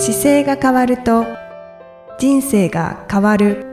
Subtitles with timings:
[0.00, 1.26] 姿勢が変わると
[2.20, 3.66] 人生が変わる。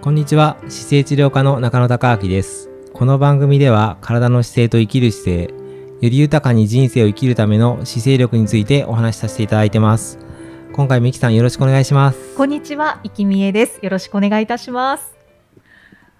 [0.00, 0.56] こんにちは。
[0.62, 2.68] 姿勢治療科の中野孝明です。
[2.92, 5.54] この番組では体の姿勢と生きる姿勢
[6.00, 10.18] より豊かに人生を生きるための姿勢力についてお話しさせていただいてます。
[10.72, 12.34] 今回みきさんよろしくお願いします。
[12.36, 13.78] こんにちは、いきみえです。
[13.80, 15.14] よろしくお願いいたします。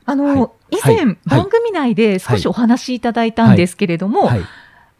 [0.04, 0.76] あの、はい。
[0.76, 1.16] 以前、はい。
[1.24, 4.40] 番組内で少しお話しいただいたんですけれども、はい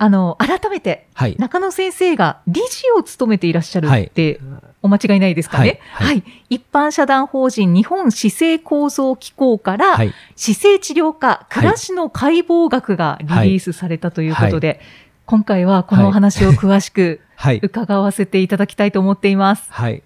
[0.03, 1.37] あの、改めて、はい。
[1.39, 4.05] 中野先生が理事を務めていらっしゃるはい。
[4.05, 4.41] って、
[4.81, 5.79] お間違いないですかね？
[5.93, 6.19] ははい。
[6.21, 10.15] い、一般社団法人日本姿勢構造機構から、はい。
[10.37, 14.81] 姿勢治療科暮らしの解剖学がリリースされたということで、
[15.27, 17.61] 今回はこのお話を詳しくはい。
[17.63, 19.67] 伺わせていただきたいと思っています。
[19.71, 20.03] はい。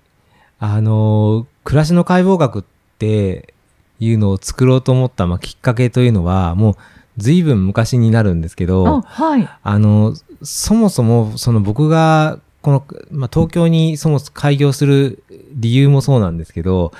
[0.58, 2.64] あのー暮らしの解剖学っ
[2.98, 3.54] て
[4.00, 6.76] いうのを作ろうと思った、まあ、きっかけというのはもう
[7.16, 9.48] 随分昔になるんですけどあ、はい。
[9.62, 16.92] あの、そもそも、その僕が、この、まあ、東京にそもそも開業する理由もそうなんですけど、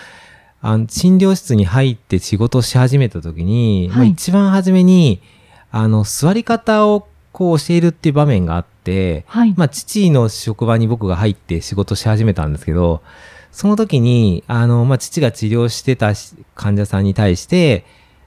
[0.61, 5.20] あの診療室に入って仕事をし始めた時に、まあはい一番初めに、
[5.70, 9.55] あの、座り方をこう教えるっていう場面があって、はい。
[9.56, 13.02] まあ、父の職場に僕が入って仕事し始めたんですけど、
[13.50, 17.84] その時に、あの、まあ、父が治療してたし患者さんに対して、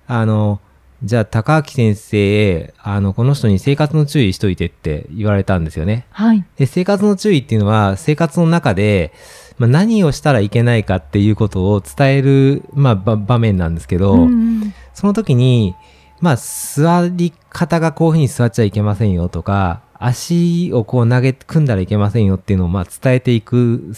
[0.07, 0.59] あの、
[1.03, 6.07] じゃあ、高明先生、あの、この人に生活の注意しといてって言われたんですよね。
[6.09, 6.43] はい。
[6.57, 9.13] で、生活の注意っていうのは、生活の中で、
[9.59, 15.75] まあ、何をしたらいけないかっていうことを伝える、まあ、ば場面なんですけど、うんその時に、
[16.21, 23.93] まあ、座り方がこういうふうに座っちゃいけませんよとか、足をこう投げ、組んだらいけませんよっていうのを、まあ、伝えていく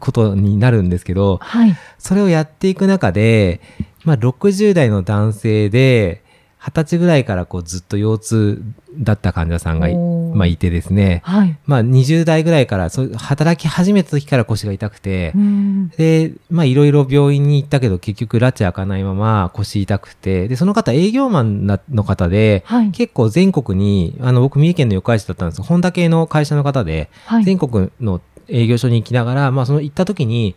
[0.00, 1.76] ことになるんですけど、はい。
[1.98, 3.60] それをやっていく中で、
[4.04, 6.22] まあ、60代の男性で、
[6.70, 8.62] 20歳ぐらいからこうずっと腰痛
[8.98, 11.56] だった患者さんがい,、まあ、いてですね、はい。
[11.66, 22.90] まあ、20代ぐらいからそう働き始めた時から腰が痛くて、うんで、まあいろいろ病院に行ったけど結局拉致開かないまま腰痛くて、で、その方営業マンなの方で、はい。
[22.90, 27.44] 結構全国に、あの僕三重県の四日市だったんですホンダ系の会社の方で、はい。
[27.44, 30.54] 全国の営業所に行きながら、まあその行った時に、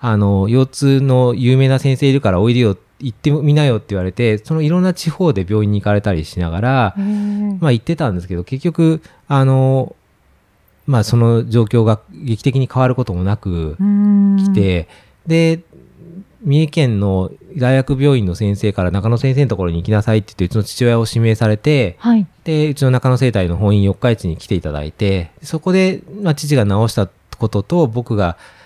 [0.00, 6.94] あの、腰痛の有名な先生いるからおいでよ、行ってみなよって言われて、そのいろんな地方で病院に行かれたりしながら、
[7.58, 9.96] まあ言ってたんですけど、結局、あの、
[10.86, 14.88] まあその状況が劇的に変わることもなく、うん来て、
[15.26, 15.60] で、
[16.42, 22.26] 三重県の大学病院の先生から中野先生のところに行きなさいって言って、うちの父親を指名されて、はい。
[22.44, 27.08] で、うちの中野生態の本院四日市に来ていただいて、そこで、まあ、父が治した
[27.38, 28.59] ことと、僕が、す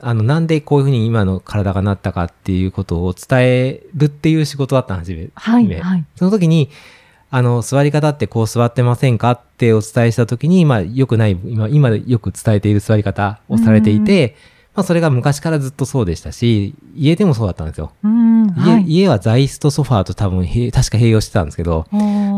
[0.00, 5.28] あの、なんでこういうふうに今の体がなったかっていうことを伝えるっていう仕事だったんですよ。
[5.34, 5.64] はい。
[5.66, 6.04] ねはい。
[6.16, 6.70] その時に、
[7.30, 14.36] あの、座り方ってこう座ってませんかってお伝えした時に、まあ、良くない、今、今よく伝えている座り方をされていて、
[14.74, 17.92] まあ、それが昔からずっとそうでしたし、家でもそうだったんですよ。
[18.02, 18.90] はい。
[18.90, 21.86] 家は座椅子とソファーと多分確か併用してたんですけど、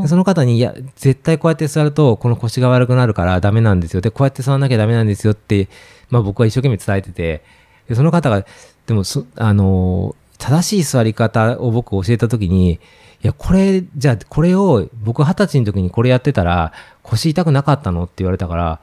[0.06, 4.00] その方に、いや、絶対こうやって座ると、この腰が悪くなるからダメなんですよ。
[4.00, 5.68] で、こうやって座らなきゃダメなんですよって、
[6.10, 7.44] まあ僕は一生懸命伝えてて、
[7.88, 8.44] でその方が、
[8.86, 12.78] でもそ、あのー正しい座り方を僕教えたときに、い
[13.22, 16.72] や、これ、じゃあ、これを、僕二十歳の時にこれやってたら、
[17.02, 18.80] 腰痛くなかったのって言われたから、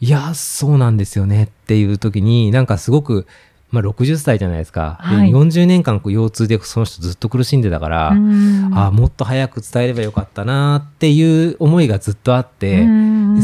[0.00, 3.26] いや、そうなんですよねっていう時に、なんかすごく、
[3.70, 4.98] まあ60歳じゃないですか。
[5.08, 12.86] ではい40年間こう腰痛でその人ずっと苦しんでたから、うんああ、もっと早く伝えればよかったなっていう思いがずっとあって、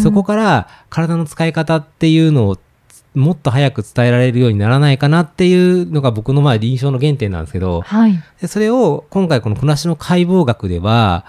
[0.03, 2.59] そこから体の使い方っていうのを
[3.15, 8.21] もっと早く伝えられるようにならないかなっていうのが僕のまあ臨床の原点なんですけど、はい。
[8.41, 11.25] でそれを今回この暮らしの解剖学では、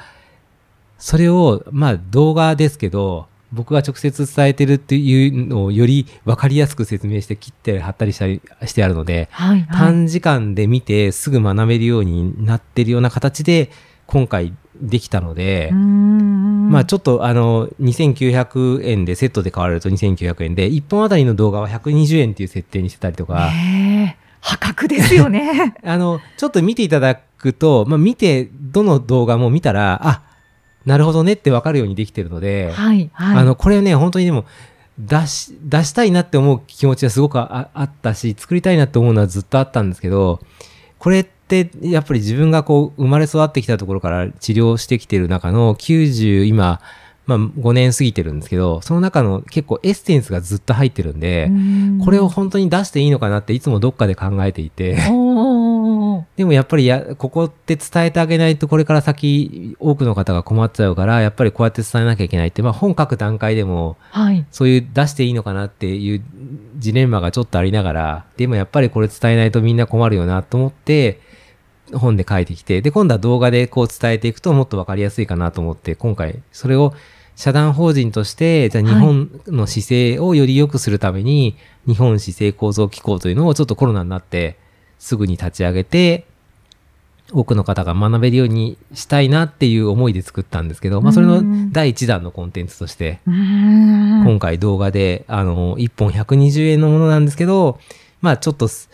[0.98, 9.62] それをまあ動画ですけど、僕が直接伝えてるっていうのをより分かりやすく説明して切って貼ったりしたりしてあるので、はい。
[9.62, 9.68] はい。
[9.72, 13.72] 短時間で見てすぐ学べるようになってるような形で
[14.06, 23.50] 今回できたので、うんまあちょっとあの2900円でセットで買われると2900円で1本あたりの動画は120円っていう設定にしてたりとか、
[24.42, 25.76] 破格ですよね。
[25.84, 30.22] あのちょっと見ていただくと、まあ見てどの動画も見たらあ
[30.88, 33.10] なるほどねってわかるようにできてるので、はい。
[33.12, 33.38] はい。
[33.40, 34.46] あのこれね本当にでも
[34.98, 40.40] 出し出したいなって思う気持ちはすごくああったし作りたいなって思うのはずっとあったんですけど
[40.98, 46.80] これってやっぱり自分がこう生まれ育ってきたところから治療してきてる中の90今、
[47.26, 54.96] まあ、5年過ぎてるんですけどその中の結構エッセンスがずっと入ってるんで、うんこれを本当に出していいのかなっていつもどっかで考えていて
[56.38, 64.46] でもやっぱりや、ここって伝えてあげないとこれから先多くの方が困っちゃうから、やっぱりこうやって伝えなきゃいけないって、まあ本書く段階でも、はい。
[64.52, 66.22] そういう出していいのかなっていう
[66.78, 71.22] ジレンマがちょっとありながら、でもやっぱりこれ伝えないとみんな困るよなと思って、
[71.92, 76.94] 本で書いてきて、で、今度は動画でこう伝えていくともっとわかりやすいかなと思って、今回それを
[77.36, 81.58] 社団法人として、じゃあ日本の姿勢をより良くするために、
[81.88, 84.58] 日本姿勢構造機構というのをちょっとコロナになって
[85.00, 86.26] すぐに立ち上げて、
[87.34, 93.20] 多くの方が学べるようにしたいなっていう思いで作ったんですけど、まあそれのうん第一弾のコンテンツとして。
[93.26, 97.80] 今回動画で、あの、1本120円のものなんですけど、
[98.22, 98.90] まあちょっとす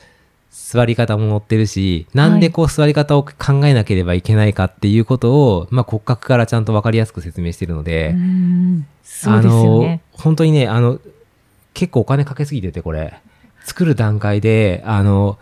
[0.51, 10.01] 座り方も載ってるし、なんでこう座り方を考えなければいけないかっていうことを、まあ骨格からちゃんとわかりやすく説明してるのうで、んそうですよね。
[10.13, 10.99] あの、本当にね、あの、
[11.75, 13.13] 結構お金かけすぎてて、これ。
[13.65, 15.37] 作る段階で、あの、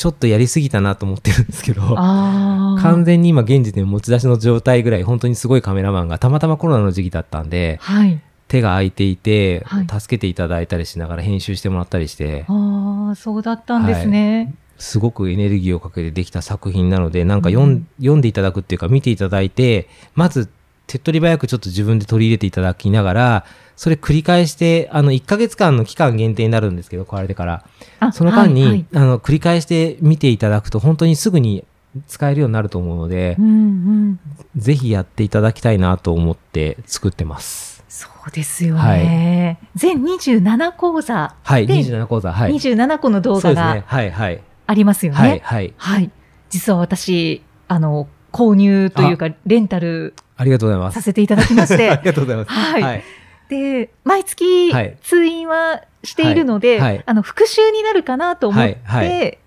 [0.00, 1.82] ちょっとやりすぎたなと思ってるんですけど。
[1.82, 8.18] 完全に今現時点持ち出しの状態ぐらい、本当にすごいカメラマンが、たまたまコロナの時期だったんで、はい。
[8.48, 14.54] 手が空いていて、はい助けていただいたりしながら編集してもらったりして、ああ、そうだったんですね。
[14.78, 20.48] すごくエネルギーをかけてできた作品なので、なんか読ん,、読んでいただくっていうか見ていただいて、まず
[20.86, 23.44] 手っ取り早くちょっと自分で取り入れていただきながら、
[23.80, 27.64] それ繰り返して、あの、1ヶ月間の期間限定になるんですけど、壊れてから。
[27.98, 31.64] あその間に、はいはいあの、繰り返して見ていただくと、本当にすぐに
[32.06, 34.20] 使えるようになると思うのでう、んうん。
[34.54, 37.82] ぜひやっていただきたいなと思って作ってます。
[37.88, 39.58] そうですよね。
[39.74, 42.52] 全27講座、はい、で27講座、はい。
[42.52, 43.82] 27個の動画が。
[43.86, 44.42] はい、はい。
[44.66, 45.18] ありますよね。
[45.18, 45.74] はい、はい。
[45.78, 46.10] はい。
[46.50, 50.94] 実は私、あの、購入というか、レンタルありがとうございます。
[50.94, 52.50] させていただきまし あてり、がとうございます。
[52.50, 53.04] はいはい。
[53.50, 54.96] で、毎月はい。
[55.02, 56.94] 通院はしているので、はい。
[56.94, 57.02] はい。
[57.04, 59.38] あの、復習になるかなと思って、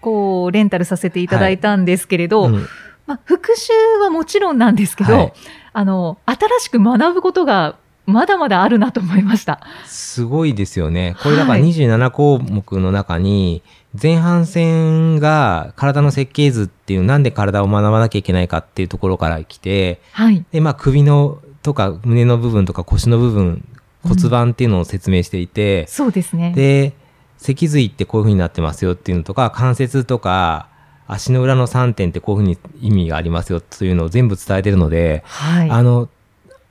[0.00, 2.66] こう、レンタルさせていただいたんですけれど、うん。
[3.06, 3.72] まあ、復習
[4.02, 5.32] はもちろんなんですけど、はい。
[5.72, 9.60] あの、新しく学ぶことがまだまだあるなと思いました。
[9.86, 11.14] すごいですよね。
[11.22, 13.62] これだからはい27項目の中に、
[14.00, 20.44] 前半戦が体の設計図っていう、なんで体を学ばなきゃいけないかっていうところから来て、はい。
[20.50, 23.64] で、まあ首のとか胸の部分とか腰の部分、
[24.02, 26.52] 骨盤っていうのを説明していて、そうですね。
[26.54, 26.92] で、
[27.38, 30.68] 脊髄ってこういう風になってますよっていうのとか、関節とか、
[31.06, 35.70] 足の裏の3点ってこういう風に意味がありますよというのを全部伝えてるので、はい。
[35.70, 36.08] あの、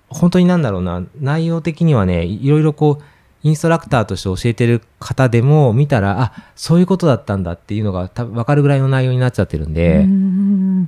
[0.09, 3.03] 本当になんだろうな、内容的にはね、いろいろこう、
[3.43, 10.83] インストラクターとして教えてる方でも見たら、あ、そういうことだったんだっていうのが多分分かるぐらいの内容になっちゃってるんうで、ん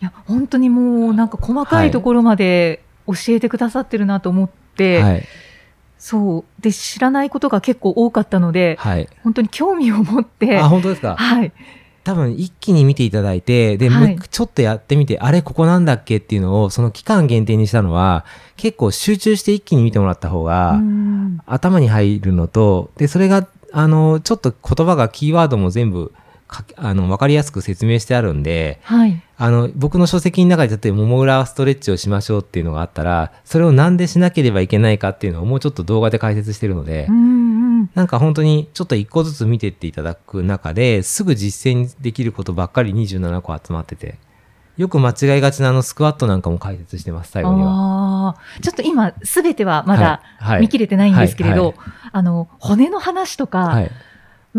[0.00, 5.24] いや、本当にもうなんか細かいところまで教えてくださってるなと思って、はい。
[5.98, 6.62] そう。
[6.62, 9.08] で、知らないことが結構多かったので、はい。
[9.24, 11.16] 本当に興味を持って、あ、本当ですか？
[11.16, 11.52] はい。
[12.04, 18.24] 多分一気に見ていただいて、で、はいむちょっとやってみて、あれ、ここなんだっけっていうのを、その期間限定にしたのは、
[18.56, 26.12] 結構集中して一気に見てもらった方が、うん頭に入るのと、で、それが、あの、ちょっと言葉が、キーワードも全部
[26.48, 29.22] か、あの、わかりやすく説明してあるんで、はい。
[29.36, 37.90] あの、僕の書籍の中で、例えば、もも裏ストレッチをしましょうっていうのがあったら、それをなんでしなければいけないかっていうのをもうちょっと動画で解説してるので、うんうん。
[37.94, 44.18] なんか本当にちょっと一個ずつ見てっていただく中で、すぐ実践できることばっかり27個集まってて、
[44.78, 48.36] よく間違いがちなあのスクワットなんかも解説してます、最後には。
[48.62, 50.22] ちょっと今、すべてはまだ
[50.60, 51.74] 見切れてないんですけれど、はい
[52.12, 53.90] あの、骨の話とか、はい。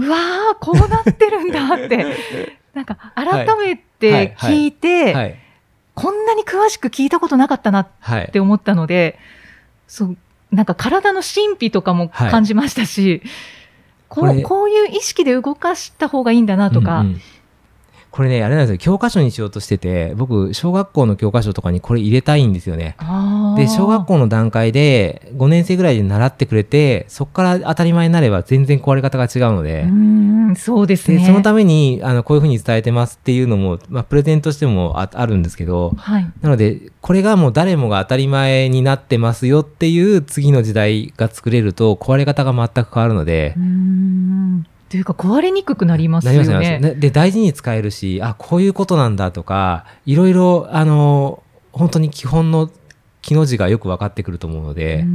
[0.06, 2.06] うわー、こうなってるんだって、
[2.74, 5.36] なんか、改めて聞いて、はい。
[5.96, 8.30] こんなに詳しく聞いたことなかったなっはい。
[8.32, 9.20] て思ったので、
[9.88, 10.18] そう、
[10.52, 13.22] なんか体の神秘とかも感じましたし、
[14.08, 17.22] ここれうこういう意識で動かした方がいいんだなとか、うんうん
[18.12, 18.78] これね、あれなんですよ。
[18.80, 22.96] 教科書にしようとしてて、僕、小学校の教科書とかにこれ入れたいんですよね。
[23.56, 31.26] で、小学校の段階で5年生ぐらいで習ってくれて、そこから当たり前になれば全然壊れ方が違うので、うん、そうですで、ね。
[31.26, 36.28] そのために、あの、こういうふうに伝えてますっていうのも、まあ、プレゼントしてもああるんですけど、はい。
[36.42, 44.66] なので、これがもう誰もが当たり前になってますよっていう次の時代が作れると、壊れ方が全く変わるのでう、ん。
[44.90, 46.80] というか、壊れにくくなりますよね。
[46.98, 52.72] で、大事に使えるし、あ、こういうことなんだとか、いろいろ、あの、本当に基本の
[53.22, 55.06] 木の字がよく分かってくると思うので、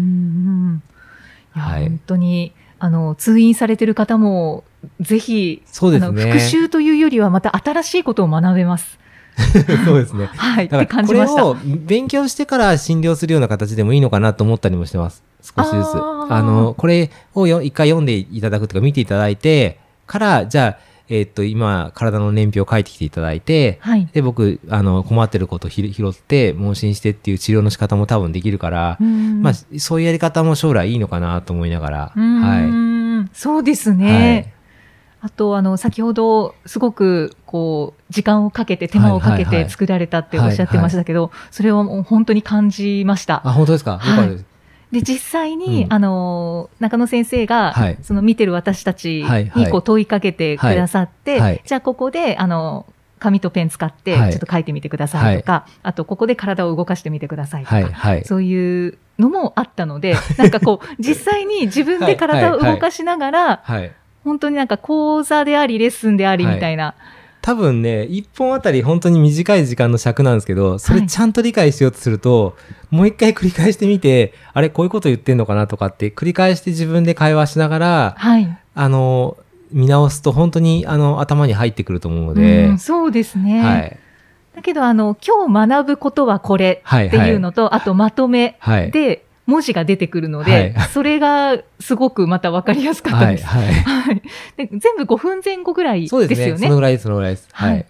[1.53, 4.65] はい本当に、あの、通院されてる方も、
[5.01, 8.99] ぜひ、そうですね復習というよりは、また新しいことを学べます。
[9.85, 10.27] そうですね。
[10.35, 11.47] はい、って感じました。
[11.47, 15.23] を勉強してから診療するような形でもいいのかなと思ったりもしてます。
[15.45, 15.97] 少しずつ。
[16.31, 24.09] あの、これをよ一回読んでいただくとか見ていただいてから、じゃあ、えっ、と、今、体の年表を書いてきていただいて、はい。
[24.11, 32.63] で、僕、あの、困ってることをひ拾って、問診してっていう治療の仕方も多分できるから、うんまあ、そういうやり方も将来いいのかなと思いながら、はい。
[32.71, 34.55] んそうですはね。
[35.23, 43.43] いあと、あの、先ほど、すごく、こう、時間をかけて、手間をかけて作られたっておっしゃってましたけど、それはもう本当に感じました。
[43.47, 43.93] あ、本当ですか？
[43.93, 44.54] よはいかったです。
[44.95, 45.93] で、実際に、うん。
[45.93, 47.99] あの、中野先生が、はい。
[48.03, 49.25] その見てる私たち
[49.57, 51.41] にこう問いかけてくださって、はい。
[51.41, 51.63] はい。
[51.65, 52.87] じゃあここで、あの、
[53.19, 54.33] 紙とペン使って、ちはい。
[54.33, 57.91] ょっと書いてみてくださいとか、あと、ここで体を動かしてみてくださいとか。
[58.25, 63.91] そういうのもあったので、なんかこう、実際に自分で体を動かしながら、はい。
[64.23, 66.95] 本当になんか講座であり、レッスンでありみたいな。
[67.45, 72.57] 多分ね、一本あたり本当に短い時間の尺なんですけど、それちゃんと理解しようとすると、
[72.91, 78.59] もう一回繰り返してみて、あれ、こういうこと言ってんのかなとかって、繰り返して自分で会話しながら、はい。
[78.75, 79.37] あの、
[79.73, 83.61] 見直すと本当にあの頭に入ってくると思うので、うんそうですね。
[83.61, 83.99] はい。
[84.57, 87.09] だけど、あの、今日学ぶことはこれはい。
[87.09, 88.91] っていうのと、あとまとめはい。
[89.47, 93.37] で文字が出てくるので、はいそれがすごくまた分かりやすかったはい。
[93.37, 93.47] です。
[93.47, 93.73] はい。
[93.73, 94.23] はい。
[94.57, 96.27] で全部5分前後ぐらいですよね。
[96.27, 96.59] そうですね。
[96.59, 97.49] そのぐらいです、そのぐらいです。
[97.53, 97.73] はい。
[97.73, 97.87] はい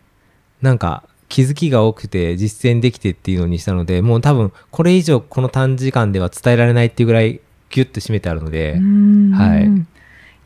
[0.62, 9.86] なんか、気づきが多くて実践できてっていうのにしたので、もう多分、これ以上この短時間では伝えられないっていうぐらい、ギュッと締めてあるので、うんはい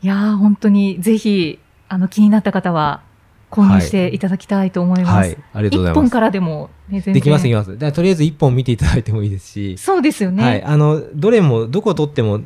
[0.01, 3.01] いやー本当にぜひ、あの、気になった方は
[3.49, 5.11] 購入していただきたいと思います。
[5.11, 5.37] はい。
[5.53, 5.93] ありがとうございます。
[5.93, 7.01] 一本からでも、ね。
[7.01, 7.91] できます、できます。
[7.91, 10.43] とりあえず一本見ていただいてもいいですし、 そうですよね。
[10.43, 10.63] はい。
[10.63, 12.41] あの、どれも、どこを取っても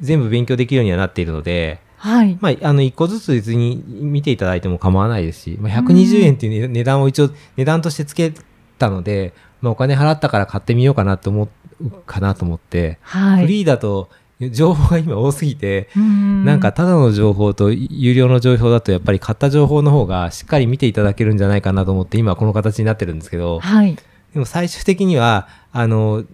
[0.00, 2.38] 全部勉強できるようにはなっているので、はい。
[2.40, 8.32] まあ、あの、一個ずつ別に見ていただいても構わないですし、まあ、120円っていう値値段を一応、値段としてつけ
[8.78, 11.48] たので、まあ、お金払ったから買ってみようかなと思
[11.80, 13.42] うかなと思って、はい。
[13.42, 23.96] フリーだと情報が今多すぎて、うんなんかただの情報と有料の情報だとやっぱり買った情報の方がしっかり見ていただけるんじゃないかなと思って今この形になってるんですけど、はい。
[24.34, 26.24] でも最終的には、あの、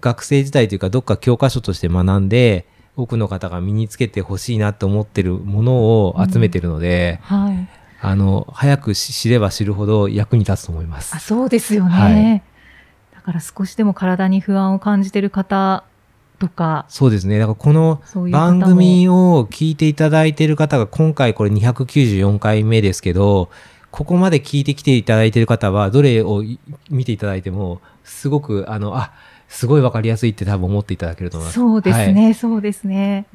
[0.00, 2.66] 学生時代というかどっか教科書として学んで、
[2.96, 5.74] 多くの方が身につけてほしいなと思ってるもの
[6.06, 7.68] を集めてるので、はい。
[8.00, 11.20] あの、早くし知れば知るほど役に立つと思いますあ。
[11.20, 11.90] そうですよね。
[11.90, 12.42] はい
[13.14, 15.84] だから少しでも体に不安を感じてる方
[16.42, 17.38] とか、そうですね。
[17.38, 23.48] だからこの番組を聞いていただいている方が今回これ294回目ですけど、
[23.92, 26.58] ここまで聞いてきていただいている方は、どれをい
[26.90, 29.12] 見ていただいても、すごく、あの、あ、
[29.46, 31.54] すごいわかりやすいって多分思っていただけると思います。
[31.54, 33.26] そうですはいね、そうですね。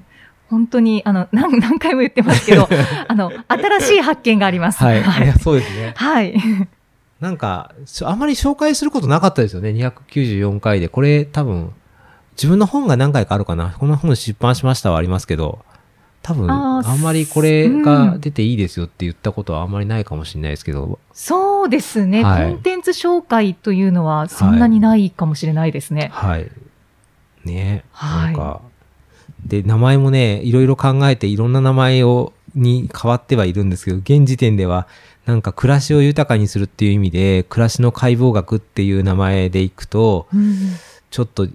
[0.49, 2.67] 本当に、あの、何、何回も言ってますけど、
[3.07, 4.83] あの、新しい発見があります。
[4.83, 5.01] はい。
[5.01, 5.39] はいいや。
[5.39, 5.93] そうですね。
[5.95, 6.35] はい。
[7.21, 9.69] なんか、しあまり紹介することなかったですよね。
[9.69, 10.89] 294回で。
[10.89, 11.71] これ多分、
[12.37, 13.75] 自分の本が何回かあるかな。
[13.79, 15.65] この本出版しましたはありますけど、
[16.21, 22.51] 多分、あんまりこれうがん出ていいですよって言ったことはあんまりないかもしれないですけど、そうですね、はい。
[22.51, 26.09] コンテンツ紹介というのはそんなにないかもしれないですね。
[26.13, 26.51] はい。
[27.45, 27.85] ね。
[27.91, 28.25] はい。
[28.25, 28.61] なんか、
[29.45, 34.87] で、名前もね、いろいろ考えていろんな名前を、に変わってはいるんですけど、現時点では、
[35.25, 40.55] なんか暮らしを豊かにするっていう意味で、暮らしの解剖学っていう名前でいくと、うん。
[41.09, 41.47] ちょっと、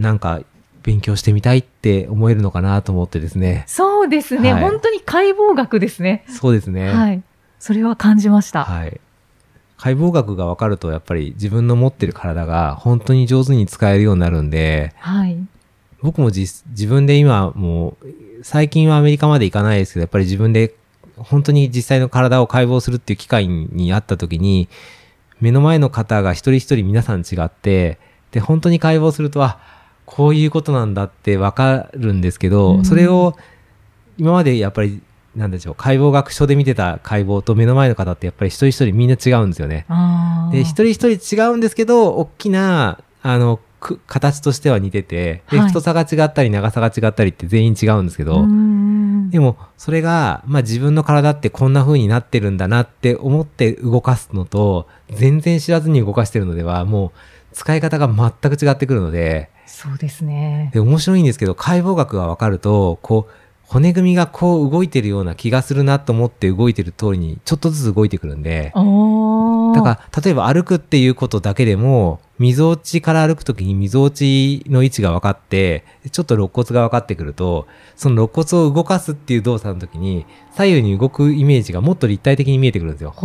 [0.00, 0.40] なんか、
[0.82, 3.64] 勉強してみたいって思えるのかなと思ってですね。
[3.66, 6.24] そうですね、はい本当に解剖学ですね。
[6.26, 6.88] そうですね。
[6.88, 7.22] はい。
[7.58, 8.64] それは感じました。
[8.64, 8.98] はい。
[9.76, 15.36] 解剖学が分かると、やっぱり自分の持ってる体が本当に上手に使えるようになるんで、はい。
[16.00, 18.06] 僕も実自分で今もう、
[18.42, 20.74] 最近はアメリカまで行かないですけど、やっぱり自分で
[21.16, 24.68] 本当に実際の体を解剖するっていう機会にあった時に、
[25.40, 27.98] 目の前の方が一人一人皆さん違って、
[28.30, 29.58] で、本当に解剖すると、あ、
[30.10, 32.84] こういうことなんだってわかるんですけど、うん。
[32.84, 33.36] それを
[34.18, 35.00] 今までやっぱり、
[35.36, 39.86] なんでしょう、解剖学書で見てた解剖と目の前の方ってやっぱり一人一人みんな違うんですよね。
[40.50, 45.68] で、一人一人違うんですけど、大きな、あの、く形としては似てて、で、はい。
[45.68, 49.30] 太さが違ったり長さが違ったりって全員違うんですけど、うん。
[49.30, 57.10] でも、それが、まあ自分の体ってこんな風になってるんだなって思って動かすのと、全然知らずに動かしてるのでは、もう
[57.52, 60.70] 使い方が全く違ってくるので、そうですね。
[60.74, 63.32] で、面白いんですけど、解剖学がわかると、こう、
[63.70, 83.12] 骨組みがこう動いてるような気がするなと思って動いてる通りに、ちょっとずつ動いてくるんで、だから、例えば歩くっていうことだけでも、溝落ちから歩くときに溝落ちの位置が分かって、ちょっと肋骨が分かってくると、その肋骨を動かすっていう動作の時に、左右に動くイメージがもっと立体的に見えてくるんですよ。
[83.12, 83.18] で、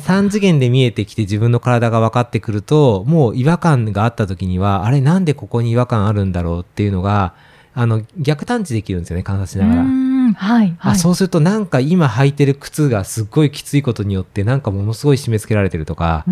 [0.00, 7.32] 3次元で見えてきて自分の体が分かってくると、もう違和感があった時には、あれなんでここに違和感あるんだろうっていうのが、
[7.74, 9.82] あの、逆探知できるんですよね、観察しながら。
[9.82, 10.76] うんはい。
[10.78, 10.92] はい。
[10.92, 16.24] あそうするとなんか今履いてる靴がすっごいきついことによってなんかものすごい締め付けられてるとか、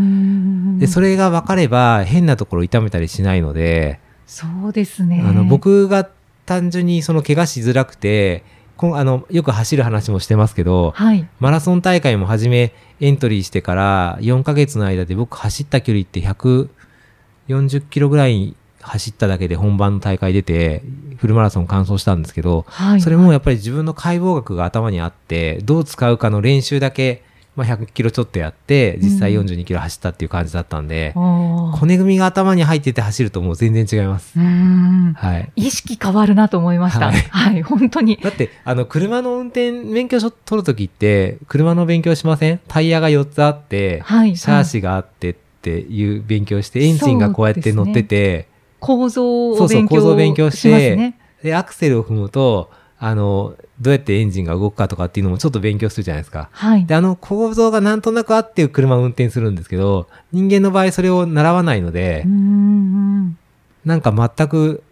[0.79, 5.23] でそれが分かれば変なところ痛めたりしないので、そうですね。
[5.25, 6.09] あの僕が
[6.45, 8.45] 単純にその怪我しづらくて
[8.77, 11.29] こんあのよく走る話もしてますけどはい。
[11.41, 18.55] マラソン大会も初めエントリーしてから4ヶ月の間で僕走った距離って140キロぐらい
[18.87, 20.83] 走っただけで本番の大会出て
[21.17, 23.01] フルマラソン完走したんですけど、はい。
[23.01, 27.23] それもやっぱり自分の解剖学が頭にあってどう使うかの練習だけ、
[27.57, 34.39] まあ、100キロちょっとやって実際42キロ走ったっていう感じだったんで、おー骨組みが頭に入ってて走るともう全然違います。
[34.39, 35.51] はい。
[35.57, 37.07] 意識変わるなと思いました。
[37.07, 37.63] ははいい。
[37.63, 38.19] 本当に。
[38.23, 42.61] だって、あの、車の運転免許証取るときって、車の勉強しません？
[42.69, 44.37] タイヤが4つあって、はい。
[44.37, 48.49] シャーシがあってっていう勉強して、エンジンがこうやって乗ってて、
[48.87, 51.15] 構造をそうそう勉強構造を勉強して。
[51.43, 56.49] で、アクセルを踏むと、あの、どうやってエンジンが動くかとかっていうのもちょっと勉強するじゃないですか。
[56.53, 56.87] はい。
[56.87, 63.39] で、あの構造がなんとなくあって車を運転するんですけど、人間の場合それを習わないのでうー、ん。
[63.85, 64.83] なんか全く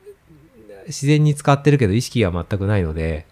[0.87, 3.27] 自然に使ってるけど意識が全くないので、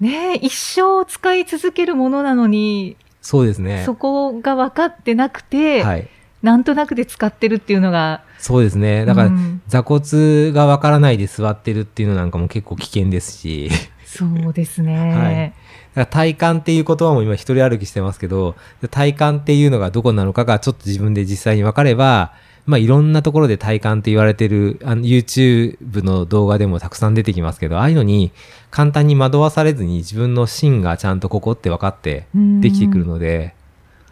[0.00, 3.82] ねえ一生使い続けるものなのに、そうですね。
[3.84, 6.08] そこが分かってなくて、はい。
[6.42, 9.04] なんとなくで使ってるっていうのが、そうですね。
[9.04, 13.70] だから、うん座骨がわからないで座ってるっていうのなんかも結構危険ですし、
[14.06, 14.96] そうですね。
[15.14, 15.52] はい
[15.94, 18.54] だから体幹っていう言葉も今一人歩きしてますけど、
[18.90, 22.32] 体幹っていうのがどこなのかがちょっと自分で実際に分かれば、
[22.66, 28.30] まあいろんなところで体幹って言われてる、あの YouTube の動画でもたくさん出てきますけど、ああいうのに
[28.70, 32.26] 簡単に惑わされずに自分の芯がちゃんとここって分かって
[32.60, 33.54] できてくるので、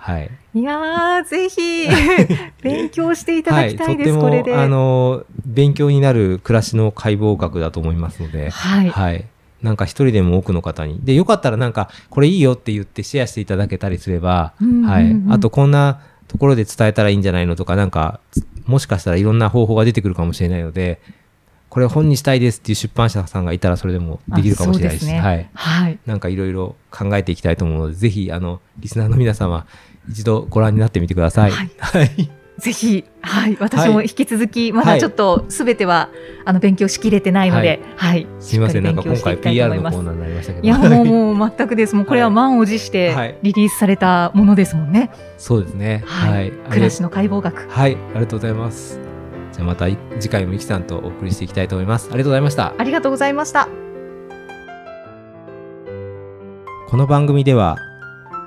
[0.07, 0.31] はい。
[0.55, 1.89] いやー、ぜひ、
[2.63, 4.55] 勉強していただきたいです、はい、とこれで。
[4.55, 8.89] あの、勉強になる暮らしの解剖学だと思いますので、はい。
[8.89, 9.25] はい。
[9.63, 11.01] なんか一人でも多くの方に。
[11.03, 15.17] で、よかったらなんか、これいいよって言ってシェアしていただけたりすれば、うんうんうんはい。
[15.31, 15.99] あと、こんな
[16.29, 18.21] ところで伝えたらいいんじゃないのとか、なんか、
[18.67, 21.01] もしかしたらいろんな方法が出てくるかもしれないので、
[21.69, 25.51] これ本にしたいですっていう出版社さんがいたらそれでもできるかもしれないし、ねはい。
[25.53, 25.99] はい。
[26.07, 29.67] なんかいろいろ考えていきたいと思うので、ぜひ、あの、リスナーの皆様、
[30.09, 31.51] 一度ご覧になってみてください。
[31.51, 32.31] はいはい。
[32.59, 33.57] ぜひ、はい。
[33.61, 36.09] 私もはい引き続き、まだちょっとすべては、
[36.47, 38.27] あの、勉強しきれてないので、はい。
[38.41, 40.65] すみません、なんか今回 PR のコーナーになりましたけど。
[40.65, 41.95] いや、もう、もう全くです。
[41.95, 45.11] もうこれは満を持しはていリリースされたものですもんね。
[45.37, 46.03] そうですね。
[46.07, 46.33] はい。
[46.33, 46.53] はい。
[46.71, 47.69] 暮らしの解剖学。
[47.69, 49.01] はい、ありがとうございます。
[49.53, 52.09] じゃあまたい次回もいきさんとお送りしていきたいと思います。
[52.11, 52.75] ありがとうございました。
[52.79, 53.69] ありがとうございました。
[56.89, 57.77] この番組では